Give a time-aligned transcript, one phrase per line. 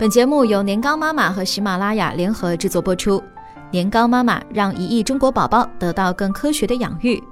[0.00, 3.22] 本节目由年糕妈妈和喜马拉雅联合制作播出。
[3.70, 7.22] 年糕妈妈让一亿中国宝宝得到更科学的养育。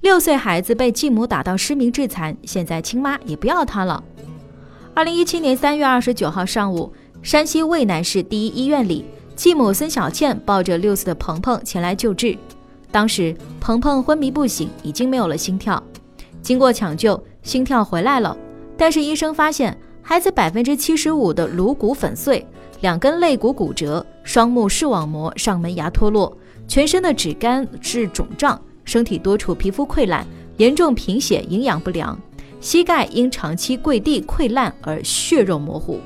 [0.00, 4.02] 六岁孩子被继母打到失明致残，现在亲妈也不要他了。
[4.94, 6.92] 二零一七年三月二十九号上午，
[7.22, 9.04] 山西渭南市第一医院里，
[9.36, 12.36] 继母孙小倩抱着六岁的鹏鹏前来救治。
[12.90, 15.80] 当时鹏鹏昏迷不醒，已经没有了心跳。
[16.42, 18.36] 经过抢救，心跳回来了，
[18.76, 19.78] 但是医生发现。
[20.10, 22.44] 孩子百分之七十五的颅骨粉碎，
[22.80, 26.36] 两根肋骨骨折，双目视网膜上门牙脱落，
[26.66, 32.18] 全身的指干是肿胀，身体多处皮肤溃烂，严重贫血，营养不良，
[32.60, 36.00] 膝盖因长期跪地溃烂而血肉模糊。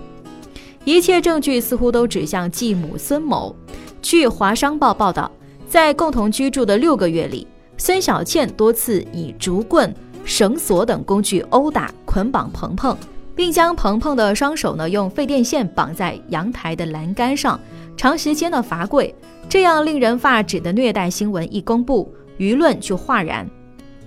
[0.85, 3.57] 一切证据似乎都指向继母孙某。
[4.03, 5.33] 据《华商报》报道，
[5.67, 7.47] 在共同居住的六个月里，
[7.79, 9.95] 孙小倩多次以竹棍、
[10.27, 12.95] 绳索等工具殴打、捆绑鹏鹏。
[13.37, 17.59] 并将鹏鹏的双手呢用废电线绑在阳台的栏杆上，
[17.97, 19.15] 长时间的罚跪，
[19.49, 23.49] 这样令人发指的虐待新闻一公布，舆论就哗然。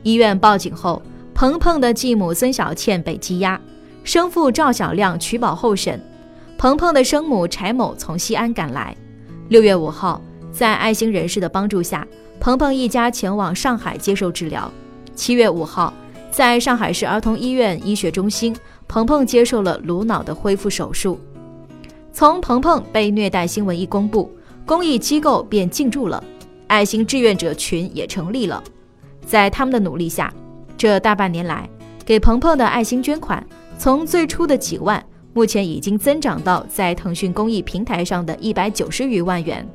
[0.03, 1.01] 医院报警后，
[1.33, 3.59] 鹏鹏的继母孙小倩被羁押，
[4.03, 6.01] 生父赵小亮取保候审。
[6.57, 8.95] 鹏鹏的生母柴某从西安赶来。
[9.49, 12.07] 六月五号，在爱心人士的帮助下，
[12.39, 14.71] 鹏鹏一家前往上海接受治疗。
[15.13, 15.93] 七月五号，
[16.31, 18.55] 在上海市儿童医院医学中心。
[18.87, 21.19] 鹏鹏接受了颅脑的恢复手术。
[22.11, 24.31] 从鹏鹏被虐待新闻一公布，
[24.65, 26.23] 公益机构便进驻了，
[26.67, 28.63] 爱心志愿者群也成立了。
[29.25, 30.33] 在他们的努力下，
[30.77, 31.69] 这大半年来
[32.05, 33.45] 给鹏鹏的爱心捐款，
[33.77, 39.67] 从最初的几万，目前已经增长到在腾讯公益平台上的一百九十余万元。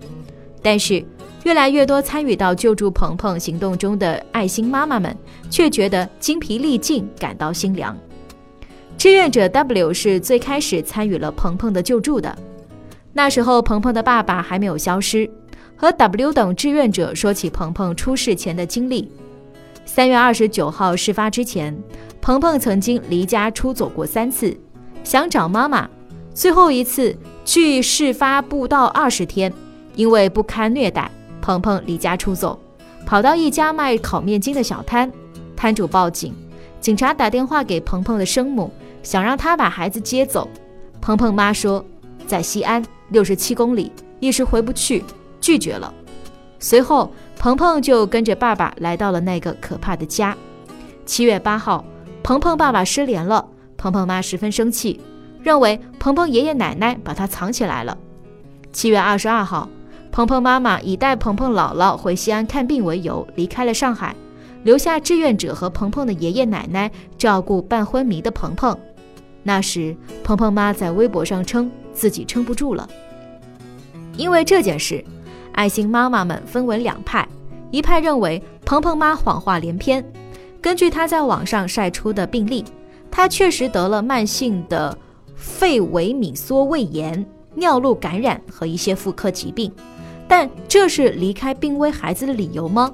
[0.62, 1.04] 但是，
[1.44, 5.16] 越来越多参与到救助鹏鹏行动中的爱心妈妈们，
[5.50, 7.96] 却觉得精疲力尽，感到心凉。
[9.02, 12.38] 志愿者 W 是最开始参与了鹏鹏的救助的。
[13.12, 15.28] 那时候，鹏鹏的爸爸还没有消失。
[15.74, 19.10] 和 W 等志愿者说起鹏鹏出事前的经历。
[19.84, 21.76] 三月二十九号事发之前，
[22.20, 24.56] 鹏鹏曾经离家出走过三次，
[25.02, 25.90] 想找妈妈。
[26.32, 27.12] 最后一次，
[27.44, 29.52] 距事发不到二十天，
[29.96, 31.10] 因为不堪虐待，
[31.40, 32.56] 鹏鹏离家出走，
[33.04, 35.10] 跑到一家卖烤面筋的小摊，
[35.56, 36.32] 摊主报警，
[36.80, 38.72] 警察打电话给鹏鹏的生母。
[39.02, 40.48] 想让他把孩子接走，
[41.00, 41.84] 鹏鹏妈说
[42.26, 43.90] 在西安六十七公里，
[44.20, 45.02] 一时回不去，
[45.40, 45.92] 拒绝了。
[46.58, 50.36] 随后，鹏鹏就跟着爸爸来到了那个可怕的家。
[51.04, 51.84] 七月八号，
[52.22, 53.44] 鹏鹏爸爸失联了，
[53.76, 55.00] 鹏鹏妈十分生气，
[55.42, 57.98] 认为鹏鹏爷爷奶奶把他藏起来了。
[58.72, 59.68] 七月二十二号，
[60.12, 64.14] 鹏鹏妈妈以带鹏鹏姥姥回西安看病为由离开了上海，
[64.62, 66.88] 留下志愿者和鹏鹏的爷爷奶奶
[67.18, 68.78] 照顾半昏迷的鹏鹏。
[69.42, 72.88] 那时，鹏鹏妈在微博上称自己撑不住了。
[74.16, 75.04] 因为这件事，
[75.52, 77.26] 爱心妈妈们分为两派：
[77.70, 80.04] 一派认为鹏鹏妈谎话连篇。
[80.60, 82.64] 根据她在网上晒出的病例，
[83.10, 84.96] 她确实得了慢性的
[85.34, 89.72] 肺萎靡缩胃炎、尿路感染和一些妇科疾病，
[90.28, 92.92] 但这是离开病危孩子的理由吗？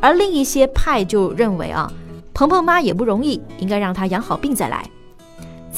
[0.00, 1.92] 而另一些派就认为啊，
[2.34, 4.88] 鹏鹏妈也不容易，应该让她养好病再来。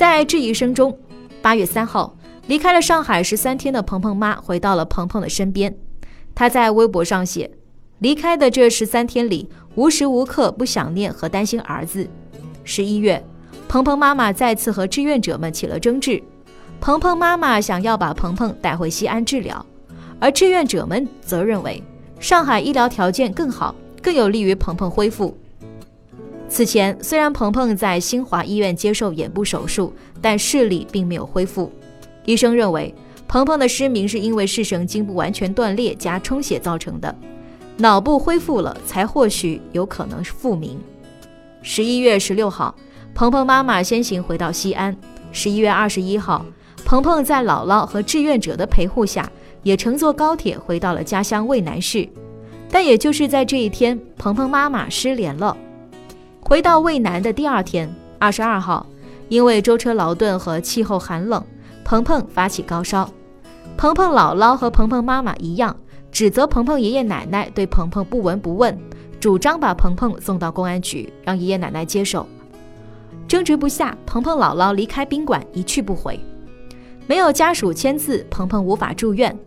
[0.00, 0.98] 在质疑声中，
[1.42, 2.16] 八月三号
[2.46, 5.76] 离开了上海十三天的鹏鹏妈回到了鹏鹏的身边。
[6.34, 7.50] 她在微博上写
[8.00, 12.08] ：“离开的这十三天里，无时无刻不想念和担心儿子。”
[12.64, 13.22] 十一月，
[13.68, 16.22] 鹏鹏妈妈再次和志愿者们起了争执。
[16.80, 19.66] 鹏鹏妈妈想要把鹏鹏带回西安治疗，
[20.18, 21.82] 而志愿者们则认为
[22.18, 25.36] 上海医疗条件更好，更有利于鹏鹏恢复。
[26.50, 31.70] 此前，虽然鹏鹏在新华医院接受眼部手术，但视力并没有恢复。
[32.24, 32.92] 医生认为，
[33.28, 37.16] 鹏鹏的失明是因为视神经不完全断裂加充血造成的。
[37.76, 40.76] 脑部恢复了，才或许有可能是复明。
[41.62, 42.74] 十一月十六号，
[43.14, 44.94] 鹏鹏妈妈先行回到西安。
[45.30, 46.44] 十一月二十一号，
[46.84, 49.30] 鹏鹏在姥姥和志愿者的陪护下，
[49.62, 52.08] 也乘坐高铁回到了家乡渭南市。
[52.68, 55.56] 但也就是在这一天，鹏鹏妈妈失联了。
[56.50, 57.88] 回到渭南的第二天，
[58.18, 58.84] 二十二号，
[59.28, 61.40] 因为舟车劳顿和气候寒冷，
[61.84, 63.08] 鹏鹏发起高烧。
[63.76, 65.76] 鹏鹏姥姥和鹏鹏妈妈一样，
[66.10, 68.76] 指责鹏鹏爷爷奶奶对鹏鹏不闻不问，
[69.20, 72.26] 主张把鹏鹏送到公安局，让爷爷奶奶接手。
[73.28, 76.18] 争执不下，鹏鹏姥姥离开宾馆一去不回。
[77.06, 79.38] 没有家属签字，鹏鹏无法住院。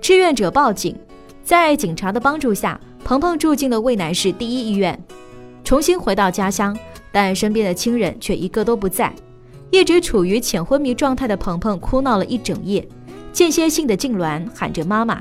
[0.00, 0.96] 志愿者报警，
[1.42, 4.96] 在警察的帮助下，鹏鹏住进了渭南市第一医院。
[5.64, 6.76] 重新回到家乡，
[7.10, 9.12] 但身边的亲人却一个都不在。
[9.70, 12.86] 一直处于浅昏迷状态的鹏鹏哭闹了一整夜，
[13.32, 15.18] 间歇性的痉挛，喊着妈妈。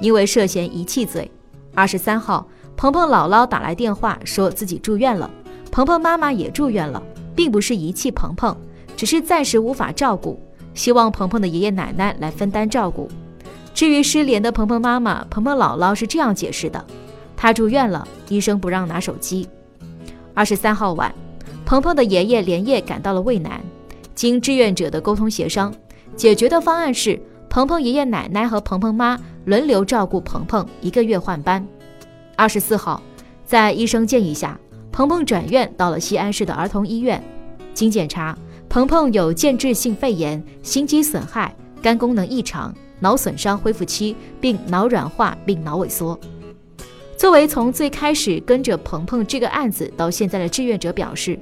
[0.00, 1.30] 因为涉嫌遗弃罪，
[1.74, 2.46] 二十三号，
[2.76, 5.28] 鹏鹏姥姥打来电话，说自己住院了，
[5.70, 7.02] 鹏鹏妈妈也住院了，
[7.34, 8.56] 并不是遗弃鹏鹏，
[8.96, 10.40] 只是暂时无法照顾，
[10.74, 13.08] 希望鹏鹏的爷爷奶奶来分担照顾。
[13.74, 16.84] 至于失联的鹏鹏妈妈，鹏鹏姥姥是这样解释的：
[17.36, 19.48] 她住院了，医生不让拿手机。
[20.34, 21.14] 二十三号晚，
[21.64, 23.60] 鹏鹏的爷爷连夜赶到了渭南，
[24.14, 25.74] 经志愿者的沟通协商，
[26.16, 29.18] 解决的方案是鹏鹏爷爷奶奶和鹏鹏妈。
[29.44, 31.66] 轮流照顾鹏鹏，一个月换班。
[32.36, 33.02] 二十四号，
[33.44, 34.56] 在医生建议下，
[34.92, 37.20] 鹏鹏转院到了西安市的儿童医院。
[37.74, 38.38] 经检查，
[38.68, 41.52] 鹏鹏有间质性肺炎、心肌损害、
[41.82, 46.16] 肝功能异常、脑损伤恢复期，并脑软化并脑萎缩。
[47.22, 51.38] 作为从最开始跟着鹏鹏这个案子到现在的志愿者表示，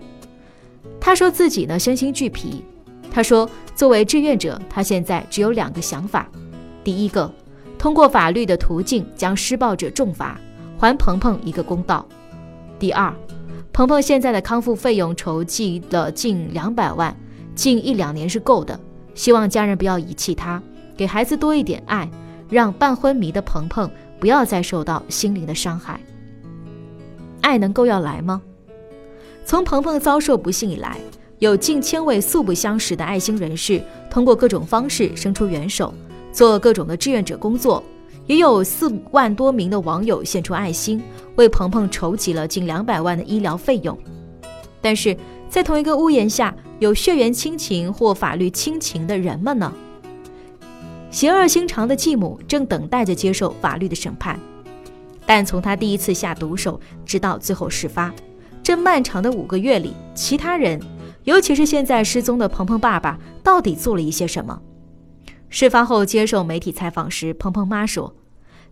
[1.00, 2.62] 他说自己呢身心俱疲。
[3.10, 6.28] 他说，作为志愿者，他现在只有两个想法：
[6.84, 7.32] 第一个。
[7.78, 10.38] 通过法律的途径将施暴者重罚，
[10.78, 12.06] 还鹏鹏一个公道。
[12.78, 13.10] 第二，
[13.72, 17.16] 鹏鹏现在的康复费用筹集了近两百万，
[17.54, 18.78] 近一两年是够的。
[19.14, 20.62] 希望家人不要遗弃他，
[20.94, 22.06] 给孩子多一点爱，
[22.50, 23.90] 让半昏迷的鹏鹏
[24.20, 25.98] 不要再受到心灵的伤害。
[27.40, 28.40] 爱能够要来吗？
[29.46, 30.98] 从鹏鹏遭受不幸以来，
[31.38, 35.92] 有近千位素不相识的爱心人士通过各种方式伸出援手。
[36.32, 37.82] 做各种的志愿者工作，
[38.26, 41.02] 也有四万多名的网友献出爱心，
[41.34, 43.98] 为鹏鹏筹集了近两百万的医疗费用。
[44.80, 45.16] 但是
[45.48, 49.72] 在同一个屋檐下，有血缘亲情或法律亲情的人们呢？
[51.10, 54.38] 邪恶心肠的继母正等待着接受法律的审判，
[55.26, 58.14] 但从他第一次下毒手，直到最后事发，
[58.62, 60.80] 这漫长的五个月里，其他人，
[61.24, 64.60] 尤其是现在失踪的鹏鹏爸爸，到底做了一些什么？
[65.48, 68.14] 事发后接受媒体采访时，鹏鹏妈说：“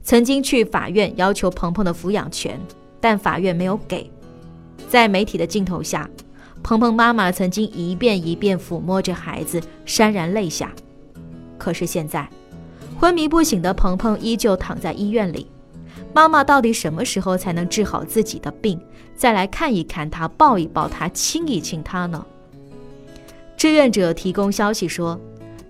[0.04, 2.60] 曾经去法院要求鹏鹏的抚养权，
[3.00, 4.08] 但法院没有给。”
[4.88, 6.08] 在媒体的镜头下，
[6.62, 10.72] 鹏鹏妈妈曾经一遍一遍抚摸着孩子，潸然泪下。
[11.58, 12.28] 可是现在，
[12.98, 15.50] 昏迷不醒的鹏鹏依旧躺在医院里。
[16.14, 18.80] 妈妈到底什么时候才能治好自己的病，
[19.14, 22.24] 再来看一看他，抱一抱他，亲一亲他呢？
[23.56, 25.20] 志愿者提供消息说。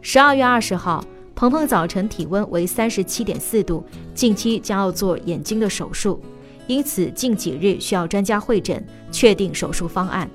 [0.01, 1.05] 十二月二十号，
[1.35, 3.85] 鹏鹏早晨体温为三十七点四度，
[4.15, 6.23] 近期将要做眼睛的手术，
[6.67, 10.31] 因此近几日需要专家会诊，确定手术方案。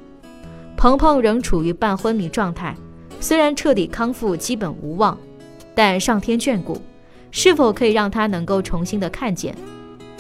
[0.75, 2.75] 鹏鹏仍处于半昏迷状态，
[3.21, 5.17] 虽然彻底康复基本无望，
[5.75, 6.81] 但上天眷顾，
[7.31, 9.55] 是否可以让他能够重新的看见？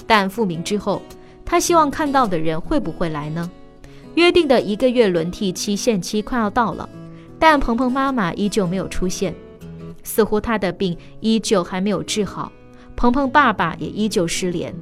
[0.07, 1.01] 但复明之后，
[1.45, 3.49] 他希望看到的人会不会来呢？
[4.15, 6.87] 约定的一个月轮替期限期快要到了。
[7.39, 9.33] 但鹏鹏妈妈依旧没有出现，
[10.03, 12.51] 似乎他的病依旧还没有治好。
[12.95, 14.73] 鹏鹏爸爸也依旧失联。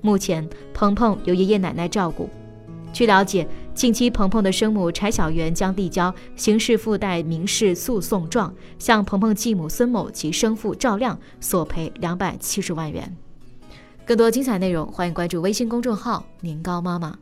[0.00, 2.30] 目前，鹏鹏由爷爷奶奶照顾。
[2.92, 13.16] 据了解，近期鹏鹏的生母柴小媛将递交刑事附带民事诉讼状，向鹏鹏继母孙某及生父赵亮索赔两百七十万元。
[14.04, 17.16] 更多精彩内容，欢迎关注微信公众号“年糕妈妈”。